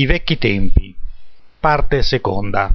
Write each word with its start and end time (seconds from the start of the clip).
I 0.00 0.06
vecchi 0.06 0.38
tempi. 0.38 0.96
Parte 1.58 2.02
seconda. 2.02 2.72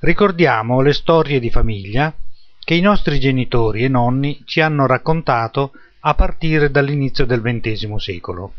Ricordiamo 0.00 0.80
le 0.80 0.92
storie 0.92 1.38
di 1.38 1.48
famiglia 1.48 2.12
che 2.58 2.74
i 2.74 2.80
nostri 2.80 3.20
genitori 3.20 3.84
e 3.84 3.88
nonni 3.88 4.42
ci 4.44 4.60
hanno 4.60 4.86
raccontato 4.86 5.70
a 6.00 6.14
partire 6.14 6.72
dall'inizio 6.72 7.24
del 7.24 7.40
XX 7.40 7.94
secolo. 7.98 8.54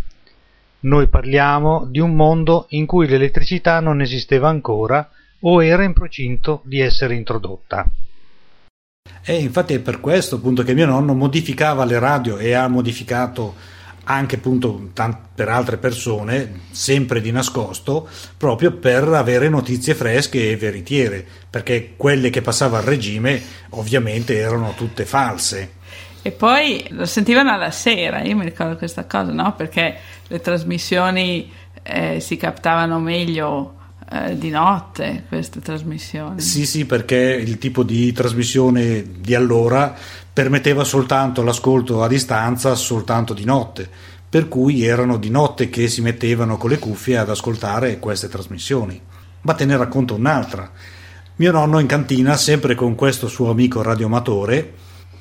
Noi 0.81 1.09
parliamo 1.09 1.85
di 1.85 1.99
un 1.99 2.15
mondo 2.15 2.67
in 2.69 2.85
cui 2.85 3.09
l'elettricità 3.09 3.81
non 3.81 3.99
esisteva 3.99 4.47
ancora 4.47 5.11
o 5.41 5.61
era 5.61 5.83
in 5.83 5.91
procinto 5.91 6.61
di 6.63 6.79
essere 6.79 7.15
introdotta. 7.15 7.89
E 9.21 9.35
infatti 9.35 9.73
è 9.73 9.79
per 9.81 9.99
questo 9.99 10.37
appunto 10.37 10.63
che 10.63 10.73
mio 10.73 10.85
nonno 10.85 11.13
modificava 11.13 11.83
le 11.83 11.99
radio 11.99 12.37
e 12.37 12.53
ha 12.53 12.69
modificato 12.69 13.73
anche 14.05 14.35
appunto 14.35 14.89
per 15.35 15.49
altre 15.49 15.77
persone, 15.77 16.61
sempre 16.71 17.21
di 17.21 17.31
nascosto, 17.31 18.07
proprio 18.37 18.71
per 18.71 19.07
avere 19.09 19.49
notizie 19.49 19.93
fresche 19.93 20.49
e 20.49 20.57
veritiere, 20.57 21.25
perché 21.49 21.93
quelle 21.95 22.29
che 22.29 22.41
passava 22.41 22.77
al 22.77 22.83
regime 22.83 23.41
ovviamente 23.71 24.37
erano 24.37 24.73
tutte 24.75 25.05
false. 25.05 25.73
E 26.21 26.31
poi 26.31 26.85
lo 26.89 27.05
sentivano 27.05 27.51
alla 27.51 27.71
sera, 27.71 28.23
io 28.23 28.35
mi 28.35 28.45
ricordo 28.45 28.77
questa 28.77 29.05
cosa, 29.05 29.31
no? 29.31 29.53
Perché 29.55 29.95
le 30.27 30.39
trasmissioni 30.39 31.51
eh, 31.83 32.19
si 32.19 32.35
captavano 32.37 32.99
meglio 32.99 33.75
eh, 34.11 34.37
di 34.37 34.49
notte 34.49 35.23
queste 35.27 35.61
trasmissioni. 35.61 36.39
Sì, 36.39 36.65
sì, 36.65 36.85
perché 36.85 37.17
il 37.17 37.57
tipo 37.57 37.83
di 37.83 38.11
trasmissione 38.11 39.03
di 39.19 39.35
allora 39.35 39.95
permetteva 40.35 40.83
soltanto 40.83 41.43
l'ascolto 41.43 42.03
a 42.03 42.09
distanza 42.09 42.75
soltanto 42.75 43.33
di 43.33 43.45
notte, 43.45 43.89
per 44.27 44.49
cui 44.49 44.83
erano 44.83 45.15
di 45.15 45.29
notte 45.29 45.69
che 45.69 45.87
si 45.87 46.01
mettevano 46.01 46.57
con 46.57 46.71
le 46.71 46.77
cuffie 46.77 47.15
ad 47.15 47.29
ascoltare 47.29 47.99
queste 47.99 48.27
trasmissioni. 48.27 49.01
Ma 49.43 49.53
te 49.53 49.63
ne 49.63 49.77
racconto 49.77 50.13
un'altra. 50.13 50.69
Mio 51.37 51.51
nonno 51.53 51.79
in 51.79 51.87
cantina, 51.87 52.35
sempre 52.35 52.75
con 52.75 52.95
questo 52.95 53.29
suo 53.29 53.49
amico 53.49 53.81
radioamatore, 53.81 54.73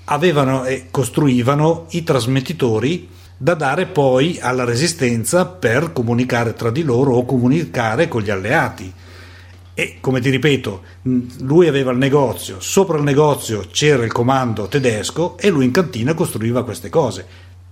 avevano 0.06 0.64
e 0.64 0.86
costruivano 0.90 1.86
i 1.90 2.02
trasmettitori 2.02 3.08
da 3.36 3.54
dare 3.54 3.86
poi 3.86 4.40
alla 4.40 4.64
resistenza 4.64 5.46
per 5.46 5.92
comunicare 5.92 6.54
tra 6.54 6.72
di 6.72 6.82
loro 6.82 7.14
o 7.14 7.24
comunicare 7.24 8.08
con 8.08 8.20
gli 8.20 8.30
alleati. 8.30 8.92
E 9.76 9.96
come 10.00 10.20
ti 10.20 10.30
ripeto, 10.30 10.82
lui 11.40 11.66
aveva 11.66 11.90
il 11.90 11.98
negozio, 11.98 12.60
sopra 12.60 12.96
il 12.96 13.02
negozio 13.02 13.66
c'era 13.72 14.04
il 14.04 14.12
comando 14.12 14.68
tedesco 14.68 15.36
e 15.36 15.50
lui 15.50 15.64
in 15.64 15.72
cantina 15.72 16.14
costruiva 16.14 16.62
queste 16.62 16.88
cose. 16.88 17.26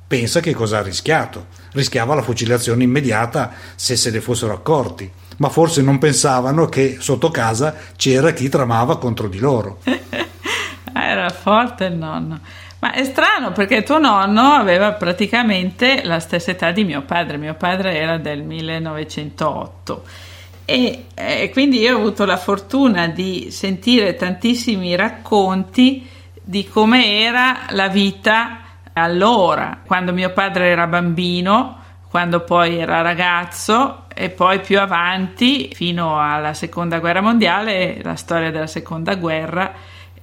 Pensa 0.09 0.41
che 0.41 0.53
cosa 0.53 0.79
ha 0.79 0.83
rischiato. 0.83 1.47
Rischiava 1.71 2.17
la 2.17 2.23
fucilazione 2.23 2.83
immediata 2.83 3.53
se 3.77 3.95
se 3.95 4.11
ne 4.11 4.21
fossero 4.21 4.53
accorti, 4.53 5.09
ma 5.37 5.49
forse 5.49 5.81
non 5.81 5.99
pensavano 5.99 6.67
che 6.67 6.97
sotto 6.99 7.31
casa 7.31 7.77
c'era 7.95 8.33
chi 8.33 8.49
tramava 8.49 8.99
contro 8.99 9.29
di 9.29 9.39
loro. 9.39 9.79
Era 10.93 11.31
forte 11.31 11.85
il 11.85 11.95
nonno. 11.95 12.41
Ma 12.81 12.95
è 12.95 13.05
strano 13.05 13.53
perché 13.53 13.85
tuo 13.85 13.99
nonno 13.99 14.55
aveva 14.55 14.93
praticamente 14.93 16.03
la 16.03 16.19
stessa 16.19 16.51
età 16.51 16.73
di 16.73 16.83
mio 16.83 17.03
padre. 17.03 17.37
Mio 17.37 17.55
padre 17.55 17.97
era 17.97 18.19
del 18.19 18.43
1908 18.43 20.31
e, 20.65 21.07
e 21.15 21.51
quindi 21.51 21.81
io 21.81 21.97
ho 21.97 21.99
avuto 21.99 22.25
la 22.25 22.37
fortuna 22.37 23.09
di 23.09 23.49
sentire 23.51 24.15
tantissimi 24.15 24.95
racconti 24.97 26.07
di 26.43 26.67
come 26.69 27.21
era 27.21 27.67
la 27.71 27.89
vita 27.89 28.59
allora, 28.95 29.81
quando 29.85 30.13
mio 30.13 30.33
padre 30.33 30.69
era 30.69 30.87
bambino, 30.87 31.79
quando 32.09 32.41
poi 32.41 32.77
era 32.77 33.01
ragazzo 33.01 34.05
e 34.15 34.29
poi 34.29 34.61
più 34.61 34.79
avanti 34.79 35.71
fino 35.73 36.21
alla 36.21 36.53
seconda 36.53 36.99
guerra 36.99 37.23
mondiale, 37.23 38.01
la 38.03 38.17
storia 38.17 38.51
della 38.51 38.67
seconda 38.67 39.15
guerra 39.15 39.73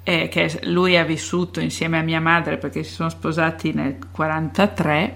eh, 0.04 0.28
che 0.28 0.60
lui 0.64 0.98
ha 0.98 1.04
vissuto 1.04 1.60
insieme 1.60 1.98
a 1.98 2.04
mia 2.04 2.22
madre 2.22 2.58
perché 2.58 2.84
si 2.84 2.94
sono 2.94 3.10
sposati 3.10 3.74
nel 3.74 3.98
1943, 4.16 5.16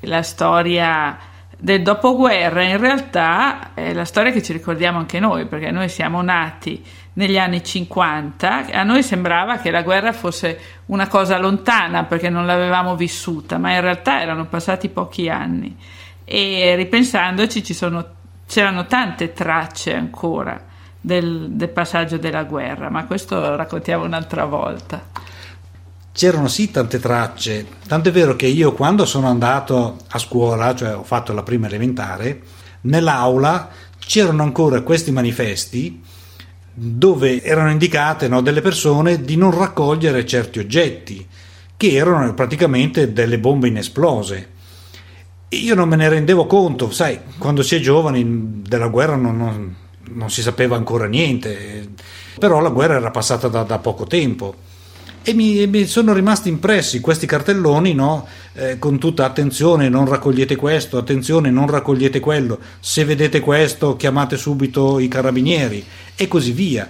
la 0.00 0.22
storia 0.22 1.18
del 1.58 1.82
dopoguerra 1.82 2.62
in 2.62 2.76
realtà 2.76 3.72
è 3.72 3.94
la 3.94 4.04
storia 4.04 4.30
che 4.30 4.42
ci 4.42 4.52
ricordiamo 4.52 4.98
anche 4.98 5.18
noi, 5.18 5.46
perché 5.46 5.70
noi 5.70 5.88
siamo 5.88 6.20
nati 6.20 6.84
negli 7.14 7.38
anni 7.38 7.64
50, 7.64 8.66
a 8.72 8.82
noi 8.82 9.02
sembrava 9.02 9.56
che 9.56 9.70
la 9.70 9.82
guerra 9.82 10.12
fosse 10.12 10.60
una 10.86 11.08
cosa 11.08 11.38
lontana 11.38 12.04
perché 12.04 12.28
non 12.28 12.44
l'avevamo 12.44 12.94
vissuta, 12.94 13.56
ma 13.56 13.72
in 13.72 13.80
realtà 13.80 14.20
erano 14.20 14.46
passati 14.46 14.90
pochi 14.90 15.30
anni. 15.30 15.74
E 16.24 16.74
ripensandoci 16.76 17.72
sono, 17.72 18.04
c'erano 18.46 18.84
tante 18.86 19.32
tracce 19.32 19.94
ancora 19.94 20.62
del, 21.00 21.48
del 21.50 21.68
passaggio 21.70 22.18
della 22.18 22.44
guerra, 22.44 22.90
ma 22.90 23.06
questo 23.06 23.40
lo 23.40 23.56
raccontiamo 23.56 24.04
un'altra 24.04 24.44
volta 24.44 25.15
c'erano 26.16 26.48
sì 26.48 26.70
tante 26.70 26.98
tracce, 26.98 27.66
tanto 27.86 28.08
è 28.08 28.12
vero 28.12 28.36
che 28.36 28.46
io 28.46 28.72
quando 28.72 29.04
sono 29.04 29.26
andato 29.26 29.98
a 30.08 30.18
scuola, 30.18 30.74
cioè 30.74 30.96
ho 30.96 31.02
fatto 31.02 31.34
la 31.34 31.42
prima 31.42 31.66
elementare, 31.66 32.40
nell'aula 32.82 33.68
c'erano 33.98 34.42
ancora 34.42 34.80
questi 34.80 35.10
manifesti 35.10 36.00
dove 36.72 37.42
erano 37.42 37.70
indicate 37.70 38.28
no, 38.28 38.40
delle 38.40 38.62
persone 38.62 39.20
di 39.20 39.36
non 39.36 39.50
raccogliere 39.50 40.24
certi 40.24 40.58
oggetti, 40.58 41.26
che 41.76 41.92
erano 41.92 42.32
praticamente 42.32 43.12
delle 43.12 43.38
bombe 43.38 43.68
inesplose. 43.68 44.48
Io 45.50 45.74
non 45.74 45.86
me 45.86 45.96
ne 45.96 46.08
rendevo 46.08 46.46
conto, 46.46 46.90
sai, 46.90 47.20
quando 47.36 47.62
si 47.62 47.74
è 47.74 47.80
giovani 47.80 48.62
della 48.66 48.88
guerra 48.88 49.16
non, 49.16 49.36
non, 49.36 49.76
non 50.12 50.30
si 50.30 50.40
sapeva 50.40 50.76
ancora 50.76 51.04
niente, 51.04 51.90
però 52.38 52.60
la 52.60 52.70
guerra 52.70 52.96
era 52.96 53.10
passata 53.10 53.48
da, 53.48 53.64
da 53.64 53.78
poco 53.78 54.06
tempo 54.06 54.64
e 55.28 55.34
mi, 55.34 55.66
mi, 55.66 55.86
sono 55.86 56.12
rimasti 56.12 56.48
impressi 56.48 57.00
questi 57.00 57.26
cartelloni 57.26 57.94
no? 57.94 58.28
eh, 58.52 58.78
con 58.78 59.00
tutta 59.00 59.24
attenzione 59.24 59.88
non 59.88 60.06
raccogliete 60.06 60.54
questo, 60.54 60.98
attenzione 60.98 61.50
non 61.50 61.66
raccogliete 61.66 62.20
quello, 62.20 62.60
se 62.78 63.04
vedete 63.04 63.40
questo 63.40 63.96
chiamate 63.96 64.36
subito 64.36 65.00
i 65.00 65.08
carabinieri 65.08 65.84
e 66.14 66.28
così 66.28 66.52
via. 66.52 66.88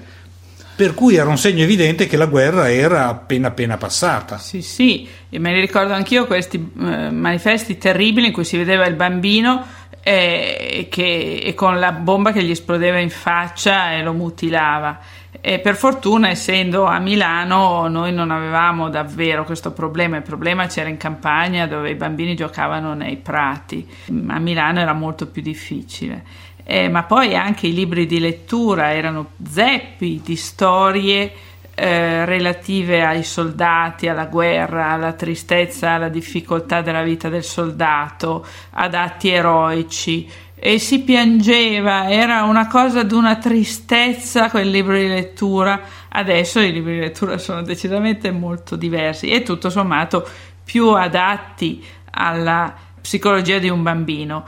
Per 0.76 0.92
cui 0.92 1.14
era 1.14 1.30
un 1.30 1.38
segno 1.38 1.62
evidente 1.62 2.06
che 2.06 2.18
la 2.18 2.26
guerra 2.26 2.70
era 2.70 3.08
appena 3.08 3.48
appena 3.48 3.78
passata. 3.78 4.36
Sì, 4.36 4.60
sì, 4.60 5.08
e 5.30 5.38
me 5.38 5.52
ne 5.52 5.60
ricordo 5.60 5.94
anch'io 5.94 6.26
questi 6.26 6.58
eh, 6.58 7.10
manifesti 7.10 7.78
terribili 7.78 8.26
in 8.26 8.32
cui 8.34 8.44
si 8.44 8.58
vedeva 8.58 8.84
il 8.84 8.96
bambino 8.96 9.64
eh, 10.02 10.88
che, 10.90 11.40
e 11.42 11.54
con 11.54 11.78
la 11.78 11.92
bomba 11.92 12.32
che 12.32 12.42
gli 12.42 12.50
esplodeva 12.50 12.98
in 12.98 13.10
faccia 13.10 13.92
e 13.92 14.02
lo 14.02 14.12
mutilava 14.12 15.00
e 15.40 15.60
per 15.60 15.76
fortuna, 15.76 16.28
essendo 16.28 16.86
a 16.86 16.98
Milano, 16.98 17.86
noi 17.86 18.12
non 18.12 18.32
avevamo 18.32 18.88
davvero 18.88 19.44
questo 19.44 19.70
problema. 19.70 20.16
Il 20.16 20.22
problema 20.22 20.66
c'era 20.66 20.88
in 20.88 20.96
campagna 20.96 21.68
dove 21.68 21.90
i 21.90 21.94
bambini 21.94 22.34
giocavano 22.34 22.94
nei 22.94 23.16
prati. 23.16 23.86
A 24.26 24.38
Milano 24.40 24.80
era 24.80 24.92
molto 24.92 25.28
più 25.28 25.42
difficile. 25.42 26.24
Eh, 26.64 26.88
ma 26.88 27.04
poi 27.04 27.36
anche 27.36 27.68
i 27.68 27.74
libri 27.74 28.06
di 28.06 28.18
lettura 28.18 28.92
erano 28.92 29.30
zeppi 29.48 30.20
di 30.24 30.34
storie 30.34 31.32
eh, 31.78 32.24
relative 32.24 33.04
ai 33.04 33.22
soldati, 33.22 34.08
alla 34.08 34.24
guerra, 34.24 34.92
alla 34.92 35.12
tristezza, 35.12 35.90
alla 35.90 36.08
difficoltà 36.08 36.80
della 36.80 37.02
vita 37.02 37.28
del 37.28 37.44
soldato, 37.44 38.46
ad 38.70 38.94
atti 38.94 39.28
eroici 39.28 40.26
e 40.58 40.78
si 40.78 41.02
piangeva, 41.02 42.10
era 42.10 42.44
una 42.44 42.66
cosa 42.66 43.02
di 43.02 43.12
una 43.12 43.36
tristezza 43.36 44.48
quel 44.48 44.70
libro 44.70 44.96
di 44.96 45.06
lettura. 45.06 45.78
Adesso 46.08 46.60
i 46.60 46.72
libri 46.72 46.94
di 46.94 47.00
lettura 47.00 47.36
sono 47.36 47.60
decisamente 47.60 48.30
molto 48.30 48.74
diversi 48.74 49.28
e 49.28 49.42
tutto 49.42 49.68
sommato 49.68 50.26
più 50.64 50.88
adatti 50.88 51.84
alla 52.12 52.74
psicologia 52.98 53.58
di 53.58 53.68
un 53.68 53.82
bambino. 53.82 54.44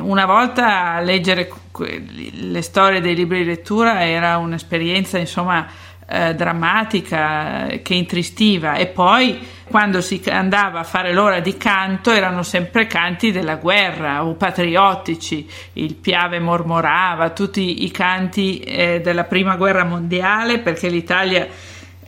Una 0.00 0.26
volta 0.26 0.98
leggere 0.98 1.48
le 1.78 2.62
storie 2.62 3.00
dei 3.00 3.14
libri 3.14 3.38
di 3.38 3.44
lettura 3.44 4.04
era 4.04 4.38
un'esperienza, 4.38 5.16
insomma, 5.16 5.64
eh, 6.08 6.34
drammatica 6.34 7.66
che 7.82 7.94
intristiva. 7.94 8.74
E 8.76 8.86
poi 8.86 9.38
quando 9.68 10.00
si 10.00 10.22
andava 10.28 10.80
a 10.80 10.84
fare 10.84 11.12
l'ora 11.12 11.40
di 11.40 11.56
canto 11.56 12.12
erano 12.12 12.42
sempre 12.42 12.86
canti 12.86 13.32
della 13.32 13.56
guerra 13.56 14.24
o 14.24 14.34
patriottici, 14.34 15.48
il 15.74 15.94
Piave 15.94 16.38
mormorava, 16.38 17.30
tutti 17.30 17.84
i 17.84 17.90
canti 17.90 18.60
eh, 18.60 19.00
della 19.02 19.24
prima 19.24 19.56
guerra 19.56 19.84
mondiale 19.84 20.58
perché 20.58 20.88
l'Italia 20.88 21.46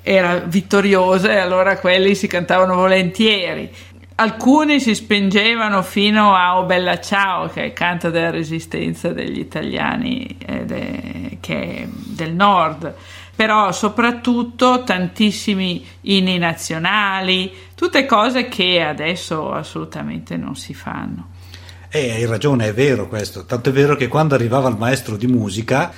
era 0.03 0.37
vittoriosa 0.39 1.33
e 1.33 1.39
allora 1.39 1.79
quelli 1.79 2.15
si 2.15 2.29
cantavano 2.29 2.75
volentieri. 2.75 3.71
Alcuni 4.21 4.81
si 4.81 4.97
spingevano 4.97 5.83
fino 5.83 6.35
a 6.35 6.59
O 6.59 6.65
Bella 6.65 6.99
Ciao, 6.99 7.49
che 7.49 7.63
è 7.63 7.65
il 7.67 7.73
canto 7.73 8.11
della 8.11 8.31
resistenza 8.31 9.13
degli 9.13 9.39
italiani 9.39 10.37
eh, 10.45 10.65
de, 10.65 11.89
del 12.05 12.33
nord 12.33 12.95
però 13.39 13.71
soprattutto 13.71 14.83
tantissimi 14.83 15.87
inni 16.01 16.39
nazionali, 16.39 17.53
tutte 17.77 18.05
cose 18.05 18.49
che 18.49 18.83
adesso 18.83 19.53
assolutamente 19.53 20.37
non 20.37 20.57
si 20.57 20.75
fanno. 20.75 21.29
E 21.89 22.11
hai 22.11 22.27
ragione, 22.27 22.67
è 22.67 22.75
vero 22.75 23.07
questo. 23.07 23.45
Tanto 23.45 23.69
è 23.69 23.73
vero 23.73 23.95
che 23.95 24.09
quando 24.09 24.35
arrivava 24.35 24.69
il 24.69 24.77
maestro 24.77 25.17
di 25.17 25.29
musica, 25.29 25.93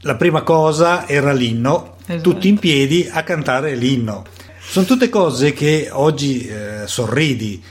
la 0.00 0.16
prima 0.16 0.42
cosa 0.42 1.08
era 1.08 1.32
l'inno, 1.32 1.96
esatto. 2.04 2.20
tutti 2.20 2.48
in 2.48 2.58
piedi 2.58 3.08
a 3.10 3.22
cantare 3.22 3.76
l'inno. 3.76 4.26
Sono 4.60 4.84
tutte 4.84 5.08
cose 5.08 5.54
che 5.54 5.88
oggi 5.90 6.46
eh, 6.46 6.82
sorridi, 6.86 7.64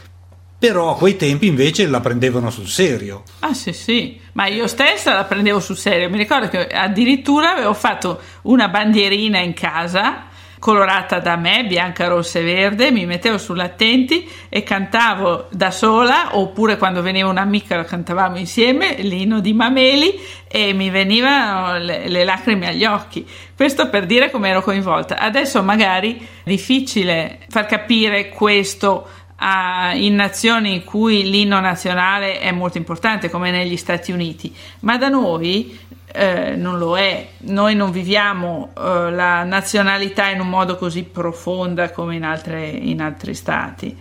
però 0.63 0.91
a 0.91 0.95
quei 0.95 1.17
tempi 1.17 1.47
invece 1.47 1.87
la 1.87 1.99
prendevano 1.99 2.49
sul 2.49 2.69
serio. 2.69 3.23
Ah 3.39 3.53
sì 3.53 3.73
sì, 3.73 4.17
ma 4.31 4.45
io 4.45 4.65
stessa 4.67 5.13
la 5.13 5.25
prendevo 5.25 5.59
sul 5.59 5.75
serio, 5.75 6.09
mi 6.09 6.17
ricordo 6.17 6.47
che 6.47 6.67
addirittura 6.67 7.51
avevo 7.51 7.73
fatto 7.73 8.21
una 8.43 8.69
bandierina 8.69 9.39
in 9.39 9.53
casa 9.53 10.27
colorata 10.59 11.19
da 11.19 11.35
me, 11.35 11.65
bianca, 11.65 12.07
rossa 12.07 12.39
e 12.39 12.43
verde, 12.43 12.91
mi 12.91 13.05
mettevo 13.05 13.37
sull'attenti 13.37 14.25
e 14.47 14.63
cantavo 14.63 15.49
da 15.51 15.69
sola 15.69 16.37
oppure 16.37 16.77
quando 16.77 17.01
veniva 17.01 17.27
un'amica 17.27 17.75
lo 17.75 17.83
cantavamo 17.83 18.37
insieme, 18.37 18.95
l'inno 18.99 19.41
di 19.41 19.51
Mameli 19.51 20.17
e 20.47 20.71
mi 20.71 20.89
venivano 20.89 21.77
le, 21.77 22.07
le 22.07 22.23
lacrime 22.23 22.69
agli 22.69 22.85
occhi. 22.85 23.27
Questo 23.53 23.89
per 23.89 24.05
dire 24.05 24.31
come 24.31 24.47
ero 24.47 24.61
coinvolta. 24.61 25.17
Adesso 25.17 25.61
magari 25.61 26.25
è 26.45 26.49
difficile 26.49 27.39
far 27.49 27.65
capire 27.65 28.29
questo 28.29 29.05
a, 29.45 29.93
in 29.93 30.15
nazioni 30.15 30.73
in 30.73 30.83
cui 30.85 31.29
l'inno 31.29 31.59
nazionale 31.59 32.39
è 32.39 32.51
molto 32.51 32.77
importante, 32.77 33.29
come 33.29 33.51
negli 33.51 33.75
Stati 33.75 34.13
Uniti, 34.13 34.55
ma 34.79 34.97
da 34.97 35.09
noi 35.09 35.77
eh, 36.13 36.55
non 36.55 36.77
lo 36.77 36.97
è. 36.97 37.27
Noi 37.39 37.75
non 37.75 37.91
viviamo 37.91 38.71
eh, 38.77 39.11
la 39.11 39.43
nazionalità 39.43 40.29
in 40.29 40.39
un 40.39 40.47
modo 40.47 40.77
così 40.77 41.03
profonda 41.03 41.91
come 41.91 42.15
in, 42.15 42.23
altre, 42.23 42.69
in 42.69 43.01
altri 43.01 43.33
stati. 43.33 43.95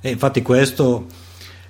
E 0.00 0.10
infatti 0.10 0.40
questo 0.42 1.06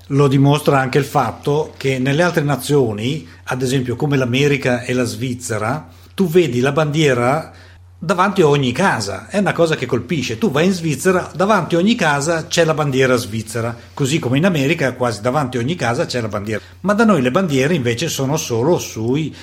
lo 0.09 0.29
dimostra 0.29 0.79
anche 0.79 0.99
il 0.99 1.05
fatto 1.05 1.73
che 1.79 1.99
nelle 1.99 2.23
altre 2.23 2.43
nazioni, 2.43 3.27
ad 3.45 3.63
esempio 3.63 3.97
come 3.97 4.19
l'America 4.19 4.83
e 4.83 4.93
la 4.93 5.05
Svizzera, 5.05 5.89
tu 6.15 6.29
vedi 6.29 6.61
la 6.61 6.73
bandiera 6.73 7.53
davanti 7.99 8.43
a 8.43 8.49
ogni 8.49 8.73
casa, 8.73 9.29
è 9.29 9.39
una 9.39 9.53
cosa 9.53 9.77
che 9.77 9.87
colpisce. 9.87 10.39
Tu 10.39 10.51
vai 10.51 10.67
in 10.67 10.73
Svizzera, 10.73 11.31
davanti 11.35 11.75
a 11.75 11.79
ogni 11.79 11.95
casa 11.95 12.47
c'è 12.47 12.65
la 12.65 12.75
bandiera 12.75 13.17
svizzera, 13.17 13.77
così 13.95 14.19
come 14.19 14.39
in 14.39 14.45
America 14.45 14.93
quasi 14.95 15.21
davanti 15.21 15.57
a 15.57 15.61
ogni 15.61 15.75
casa 15.75 16.07
c'è 16.07 16.21
la 16.21 16.29
bandiera. 16.29 16.63
Ma 16.81 16.93
da 16.93 17.05
noi 17.05 17.23
le 17.23 17.31
bandiere 17.31 17.75
invece 17.75 18.09
sono 18.09 18.37
solo 18.37 18.79
sui 18.79 19.35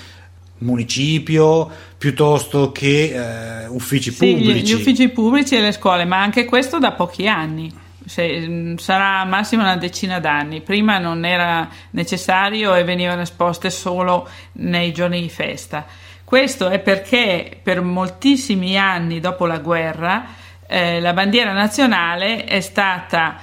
municipio 0.62 1.69
piuttosto 1.98 2.71
che 2.71 3.63
eh, 3.63 3.68
uffici 3.68 4.12
sì, 4.12 4.18
pubblici. 4.33 4.62
Gli, 4.62 4.68
gli 4.68 4.74
uffici 4.74 5.09
pubblici 5.09 5.56
e 5.56 5.62
le 5.62 5.71
scuole, 5.71 6.06
ma 6.06 6.21
anche 6.21 6.45
questo 6.45 6.80
da 6.80 6.92
pochi 6.94 7.27
anni. 7.27 7.71
Se, 8.04 8.47
mm, 8.47 8.75
sarà 8.77 9.24
massimo 9.25 9.62
una 9.62 9.77
decina 9.77 10.19
d'anni. 10.19 10.62
Prima 10.62 10.97
non 10.97 11.25
era 11.25 11.69
necessario 11.92 12.75
e 12.75 12.83
venivano 12.83 13.21
esposte 13.21 13.69
solo 13.69 14.27
nei 14.54 14.92
giorni 14.92 15.21
di 15.21 15.30
festa. 15.30 15.86
Questo 16.31 16.69
è 16.69 16.80
perché 16.80 17.60
per 17.62 17.81
moltissimi 17.81 18.78
anni 18.78 19.19
dopo 19.19 19.45
la 19.45 19.60
guerra 19.60 20.28
eh, 20.66 21.01
la 21.01 21.12
bandiera 21.12 21.51
nazionale 21.51 22.45
è 22.45 22.62
stata 22.62 23.36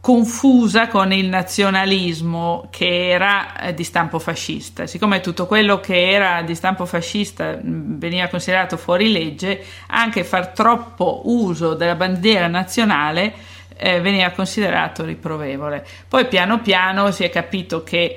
confusa 0.00 0.86
con 0.86 1.12
il 1.12 1.26
nazionalismo 1.26 2.68
che 2.70 3.08
era 3.08 3.58
eh, 3.58 3.74
di 3.74 3.82
stampo 3.82 4.20
fascista. 4.20 4.86
Siccome 4.86 5.18
tutto 5.18 5.46
quello 5.46 5.80
che 5.80 6.10
era 6.10 6.42
di 6.42 6.54
stampo 6.54 6.86
fascista 6.86 7.58
veniva 7.60 8.28
considerato 8.28 8.76
fuori 8.76 9.10
legge, 9.10 9.60
anche 9.88 10.22
far 10.22 10.50
troppo 10.50 11.22
uso 11.24 11.74
della 11.74 11.96
bandiera 11.96 12.46
nazionale 12.46 13.34
eh, 13.76 14.00
veniva 14.00 14.30
considerato 14.30 15.04
riprovevole. 15.04 15.84
Poi 16.06 16.28
piano 16.28 16.60
piano 16.60 17.10
si 17.10 17.24
è 17.24 17.30
capito 17.30 17.82
che 17.82 18.16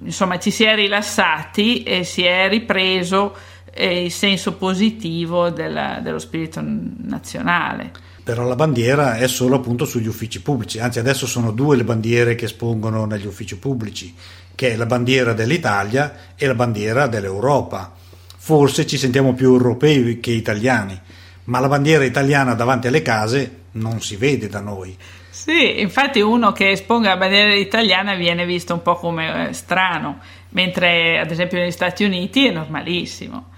insomma 0.00 0.38
ci 0.38 0.50
si 0.50 0.64
è 0.64 0.74
rilassati 0.74 1.82
e 1.82 2.04
si 2.04 2.24
è 2.24 2.46
ripreso 2.46 3.52
il 3.76 4.10
senso 4.10 4.54
positivo 4.54 5.50
della, 5.50 6.00
dello 6.00 6.18
spirito 6.18 6.62
nazionale. 6.62 7.90
Però 8.22 8.44
la 8.44 8.54
bandiera 8.54 9.16
è 9.16 9.28
solo 9.28 9.56
appunto 9.56 9.84
sugli 9.84 10.06
uffici 10.06 10.40
pubblici, 10.40 10.78
anzi 10.78 10.98
adesso 10.98 11.26
sono 11.26 11.50
due 11.50 11.76
le 11.76 11.84
bandiere 11.84 12.34
che 12.34 12.46
espongono 12.46 13.04
negli 13.04 13.26
uffici 13.26 13.58
pubblici, 13.58 14.14
che 14.54 14.72
è 14.72 14.76
la 14.76 14.86
bandiera 14.86 15.34
dell'Italia 15.34 16.32
e 16.34 16.46
la 16.46 16.54
bandiera 16.54 17.06
dell'Europa. 17.06 17.92
Forse 18.36 18.86
ci 18.86 18.96
sentiamo 18.96 19.34
più 19.34 19.52
europei 19.52 20.20
che 20.20 20.30
italiani, 20.30 20.98
ma 21.44 21.60
la 21.60 21.68
bandiera 21.68 22.04
italiana 22.04 22.54
davanti 22.54 22.86
alle 22.86 23.02
case 23.02 23.62
non 23.72 24.00
si 24.00 24.16
vede 24.16 24.48
da 24.48 24.60
noi. 24.60 24.96
Sì, 25.28 25.80
infatti 25.80 26.20
uno 26.20 26.52
che 26.52 26.70
esponga 26.70 27.10
la 27.10 27.16
bandiera 27.16 27.52
italiana 27.52 28.14
viene 28.14 28.46
visto 28.46 28.72
un 28.72 28.82
po' 28.82 28.94
come 28.94 29.48
eh, 29.48 29.52
strano, 29.52 30.20
mentre 30.50 31.18
ad 31.18 31.30
esempio 31.30 31.58
negli 31.58 31.70
Stati 31.72 32.04
Uniti 32.04 32.46
è 32.46 32.52
normalissimo. 32.52 33.52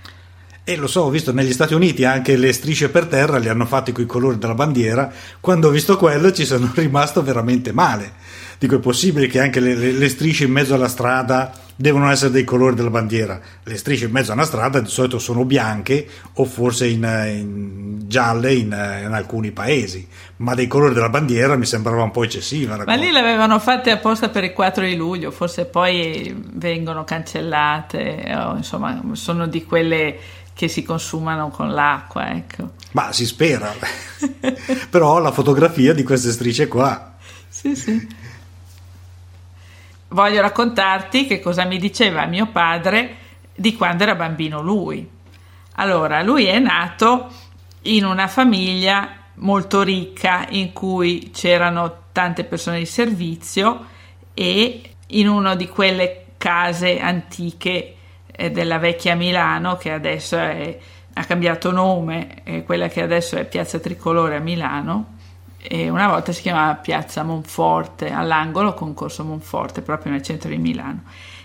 E 0.69 0.75
lo 0.75 0.89
so, 0.89 1.03
ho 1.03 1.11
visto 1.11 1.33
negli 1.33 1.53
Stati 1.53 1.75
Uniti 1.75 2.05
anche 2.05 2.37
le 2.37 2.53
strisce 2.53 2.89
per 2.89 3.07
terra 3.07 3.39
le 3.39 3.51
hanno 3.51 3.67
fatte 3.67 3.93
con 3.93 4.03
i 4.03 4.07
colori 4.09 4.37
della 4.37 4.55
bandiera. 4.55 5.13
Quando 5.39 5.69
ho 5.69 5.71
visto 5.71 5.97
quello 5.97 6.33
ci 6.33 6.45
sono 6.45 6.69
rimasto 6.75 7.23
veramente 7.23 7.71
male. 7.71 8.15
Dico, 8.59 8.75
è 8.75 8.81
possibile 8.81 9.29
che 9.29 9.39
anche 9.39 9.61
le, 9.61 9.77
le, 9.77 9.93
le 9.93 10.09
strisce 10.09 10.43
in 10.43 10.51
mezzo 10.51 10.75
alla 10.75 10.89
strada 10.89 11.53
devono 11.77 12.11
essere 12.11 12.33
dei 12.33 12.43
colori 12.43 12.75
della 12.75 12.91
bandiera. 12.91 13.39
Le 13.63 13.77
strisce 13.77 14.07
in 14.07 14.11
mezzo 14.11 14.33
a 14.33 14.35
una 14.35 14.43
strada 14.43 14.81
di 14.81 14.89
solito 14.89 15.21
sono 15.21 15.45
bianche 15.45 16.05
o 16.33 16.45
forse 16.45 16.89
in, 16.89 17.05
in 17.05 17.99
gialle 18.09 18.53
in, 18.53 18.67
in, 19.05 19.13
alcuni 19.13 19.53
paesi, 19.53 20.09
ma 20.39 20.57
dei 20.57 20.67
colori 20.67 20.95
della 20.95 21.11
bandiera 21.11 21.55
mi 21.55 21.67
sembrava 21.67 22.03
un 22.03 22.11
po' 22.11 22.25
eccessiva. 22.25 22.83
Ma 22.85 22.95
lì 22.97 23.13
le 23.13 23.21
avevano 23.21 23.61
fatte 23.61 23.93
apposta 23.93 24.31
per 24.31 24.43
il 24.43 24.53
4 24.53 24.85
di 24.85 24.97
luglio, 24.97 25.31
forse 25.31 25.67
poi 25.67 26.35
vengono 26.55 27.05
cancellate, 27.05 28.35
o, 28.37 28.57
insomma, 28.57 29.01
sono 29.13 29.47
di 29.47 29.65
quelle 29.65 30.19
che 30.57 30.69
si 30.69 30.83
consumano 30.83 31.51
con 31.51 31.75
l'acqua, 31.75 32.31
ecco. 32.31 32.71
Ma 32.93 33.13
si 33.13 33.27
spera. 33.27 33.75
Però 34.89 35.19
la 35.19 35.31
fotografia 35.31 35.93
di 35.93 36.03
queste 36.03 36.31
strisce 36.33 36.67
qua. 36.67 37.15
Sì, 37.47 37.77
sì. 37.77 38.09
Voglio 40.09 40.41
raccontarti 40.41 41.27
che 41.27 41.41
cosa 41.41 41.67
mi 41.67 41.77
diceva 41.79 42.25
mio 42.25 42.47
padre 42.47 43.17
di 43.55 43.77
quando 43.77 44.05
era 44.05 44.15
bambino 44.15 44.63
lui. 44.63 45.07
Allora, 45.75 46.23
lui 46.23 46.47
è 46.47 46.59
nato 46.59 47.31
in 47.83 48.07
una 48.07 48.27
famiglia 48.27 49.11
molto 49.35 49.83
ricca 49.83 50.47
in 50.49 50.73
cui 50.73 51.33
c'erano 51.35 52.05
tante 52.13 52.45
persone 52.45 52.79
di 52.79 52.87
servizio 52.87 53.89
e 54.33 54.95
in 55.09 55.29
una 55.29 55.55
di 55.55 55.69
quelle 55.69 56.29
case 56.39 56.99
antiche 56.99 57.97
della 58.37 58.79
vecchia 58.79 59.15
Milano 59.15 59.77
che 59.77 59.93
adesso 59.93 60.37
è, 60.37 60.79
ha 61.13 61.25
cambiato 61.25 61.71
nome, 61.71 62.43
quella 62.65 62.89
che 62.89 63.03
adesso 63.03 63.37
è 63.37 63.45
Piazza 63.45 63.79
Tricolore 63.79 64.37
a 64.37 64.41
Milano 64.41 65.15
e 65.69 65.89
una 65.89 66.09
volta 66.09 66.33
si 66.33 66.43
chiamava 66.43 66.75
Piazza 66.75 67.23
Monforte 67.23 68.11
all'angolo 68.11 68.75
con 68.75 68.95
Corso 68.95 69.25
Monforte 69.25 69.83
proprio 69.83 70.13
nel 70.13 70.23
centro 70.23 70.49
di 70.49 70.59
Milano 70.59 71.03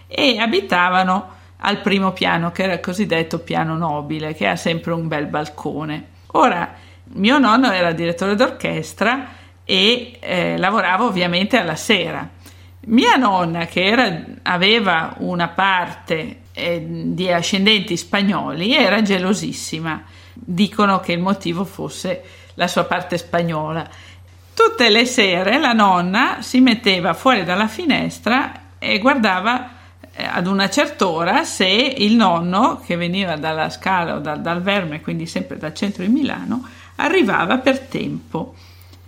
e 0.08 0.38
abitavano 0.38 1.40
al 1.64 1.82
primo 1.82 2.12
piano 2.12 2.52
che 2.52 2.64
era 2.64 2.74
il 2.74 2.80
cosiddetto 2.80 3.40
piano 3.40 3.78
nobile 3.78 4.34
che 4.34 4.48
ha 4.48 4.56
sempre 4.56 4.94
un 4.94 5.08
bel 5.08 5.28
balcone. 5.28 6.08
Ora 6.34 6.74
mio 7.14 7.38
nonno 7.40 7.72
era 7.72 7.92
direttore 7.92 8.36
d'orchestra 8.36 9.28
e 9.64 10.18
eh, 10.20 10.58
lavorava 10.58 11.06
ovviamente 11.06 11.58
alla 11.58 11.76
sera. 11.76 12.28
Mia 12.84 13.16
nonna, 13.16 13.66
che 13.66 13.86
era, 13.86 14.24
aveva 14.42 15.14
una 15.20 15.50
parte 15.50 16.42
eh, 16.52 16.84
di 16.84 17.32
ascendenti 17.32 17.96
spagnoli 17.96 18.76
era 18.76 19.02
gelosissima. 19.02 20.04
Dicono 20.34 21.00
che 21.00 21.12
il 21.12 21.20
motivo 21.20 21.64
fosse 21.64 22.24
la 22.56 22.68
sua 22.68 22.86
parte 22.86 23.18
spagnola. 23.18 23.88
Tutte 24.54 24.90
le 24.90 25.06
sere 25.06 25.60
la 25.60 25.74
nonna 25.74 26.38
si 26.42 26.60
metteva 26.60 27.14
fuori 27.14 27.44
dalla 27.44 27.68
finestra 27.68 28.52
e 28.80 28.98
guardava 28.98 29.70
eh, 30.14 30.24
ad 30.24 30.48
una 30.48 30.70
certa 30.70 31.08
ora 31.08 31.44
se 31.44 31.68
il 31.68 32.16
nonno, 32.16 32.82
che 32.84 32.96
veniva 32.96 33.36
dalla 33.36 33.70
Scala 33.70 34.16
o 34.16 34.20
dal, 34.20 34.42
dal 34.42 34.62
Verme, 34.62 35.02
quindi 35.02 35.28
sempre 35.28 35.58
dal 35.58 35.76
centro 35.76 36.04
di 36.04 36.10
Milano, 36.10 36.68
arrivava 36.96 37.60
per 37.60 37.80
tempo. 37.80 38.56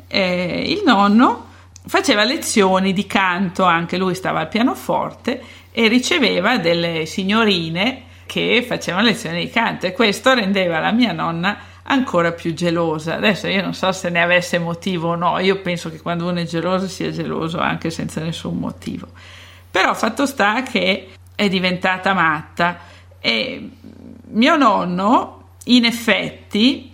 Eh, 0.07 0.63
il 0.67 0.83
nonno 0.85 1.51
faceva 1.85 2.23
lezioni 2.23 2.93
di 2.93 3.05
canto, 3.05 3.63
anche 3.63 3.97
lui 3.97 4.15
stava 4.15 4.39
al 4.39 4.47
pianoforte 4.47 5.41
e 5.71 5.87
riceveva 5.87 6.57
delle 6.57 7.05
signorine 7.05 8.03
che 8.25 8.63
facevano 8.67 9.05
lezioni 9.05 9.45
di 9.45 9.49
canto 9.49 9.85
e 9.85 9.91
questo 9.91 10.33
rendeva 10.33 10.79
la 10.79 10.91
mia 10.91 11.11
nonna 11.11 11.57
ancora 11.83 12.31
più 12.31 12.53
gelosa. 12.53 13.15
Adesso 13.15 13.47
io 13.47 13.61
non 13.61 13.73
so 13.73 13.91
se 13.91 14.09
ne 14.09 14.21
avesse 14.21 14.59
motivo 14.59 15.09
o 15.09 15.15
no, 15.15 15.39
io 15.39 15.61
penso 15.61 15.89
che 15.89 16.01
quando 16.01 16.27
uno 16.27 16.39
è 16.39 16.45
geloso 16.45 16.87
sia 16.87 17.11
geloso 17.11 17.59
anche 17.59 17.89
senza 17.89 18.21
nessun 18.21 18.57
motivo. 18.57 19.07
Però 19.69 19.93
fatto 19.93 20.25
sta 20.25 20.63
che 20.63 21.09
è 21.35 21.49
diventata 21.49 22.13
matta 22.13 22.79
e 23.19 23.69
mio 24.29 24.55
nonno 24.55 25.41
in 25.65 25.85
effetti 25.85 26.91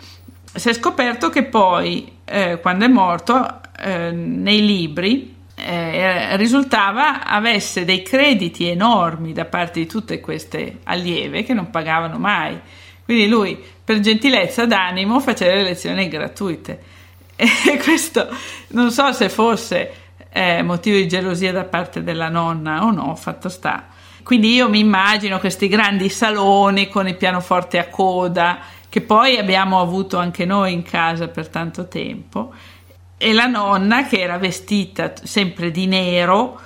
si 0.54 0.70
è 0.70 0.74
scoperto 0.74 1.30
che 1.30 1.44
poi 1.44 2.18
eh, 2.26 2.60
quando 2.62 2.86
è 2.86 2.88
morto 2.88 3.59
eh, 3.82 4.12
nei 4.12 4.66
libri 4.66 5.36
eh, 5.56 6.38
risultava 6.38 7.26
avesse 7.26 7.84
dei 7.84 8.02
crediti 8.02 8.68
enormi 8.68 9.34
da 9.34 9.46
parte 9.46 9.80
di 9.82 9.86
tutte 9.86 10.20
queste 10.20 10.80
allieve 10.84 11.44
che 11.44 11.54
non 11.54 11.70
pagavano 11.70 12.18
mai. 12.18 12.60
Quindi 13.04 13.28
lui, 13.28 13.58
per 13.84 14.00
gentilezza 14.00 14.66
d'animo, 14.66 15.20
faceva 15.20 15.56
le 15.56 15.64
lezioni 15.64 16.08
gratuite. 16.08 16.98
E 17.40 17.78
questo 17.82 18.28
non 18.70 18.92
so 18.92 19.14
se 19.14 19.30
fosse 19.30 19.92
eh, 20.30 20.62
motivo 20.62 20.98
di 20.98 21.08
gelosia 21.08 21.52
da 21.52 21.64
parte 21.64 22.04
della 22.04 22.30
nonna 22.30 22.84
o 22.84 22.92
no, 22.92 23.16
fatto 23.16 23.50
sta. 23.50 23.88
Quindi 24.24 24.54
io 24.54 24.70
mi 24.70 24.80
immagino 24.80 25.40
questi 25.40 25.68
grandi 25.68 26.10
saloni 26.10 26.88
con 26.88 27.08
il 27.08 27.16
pianoforte 27.16 27.80
a 27.80 27.88
coda, 27.88 28.60
che 28.88 29.02
poi 29.02 29.38
abbiamo 29.38 29.80
avuto 29.80 30.18
anche 30.18 30.46
noi 30.46 30.74
in 30.74 30.84
casa 30.84 31.28
per 31.30 31.48
tanto 31.48 31.88
tempo, 31.88 32.54
e 33.22 33.34
la 33.34 33.48
nonna 33.48 34.08
che 34.08 34.22
era 34.22 34.38
vestita 34.38 35.12
sempre 35.22 35.72
di 35.72 35.88
nero, 35.88 36.60